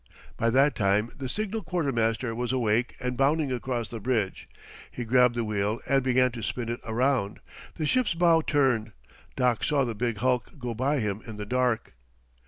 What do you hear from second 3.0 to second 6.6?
bounding across the bridge. He grabbed the wheel and began to